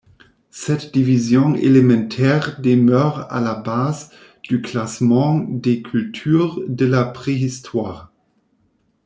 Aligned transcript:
Cette 0.49 0.95
division 0.95 1.53
élémentaire 1.53 2.59
demeure 2.59 3.31
à 3.31 3.39
la 3.39 3.53
base 3.53 4.09
du 4.41 4.59
classement 4.59 5.37
des 5.41 5.83
cultures 5.83 6.59
de 6.67 6.85
la 6.87 7.05
préhistoire. 7.05 8.11